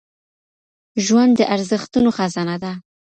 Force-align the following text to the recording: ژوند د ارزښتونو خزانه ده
ژوند 1.05 1.33
د 1.37 1.41
ارزښتونو 1.55 2.09
خزانه 2.17 2.55
ده 2.63 2.71